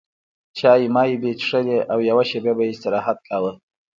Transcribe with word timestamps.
چای 0.57 0.83
مای 0.95 1.11
به 1.21 1.27
یې 1.31 1.37
څښل 1.39 1.67
او 1.91 1.99
یوه 2.09 2.23
شېبه 2.29 2.51
به 2.57 2.63
یې 2.65 2.71
استراحت 2.73 3.17
کاوه. 3.27 3.51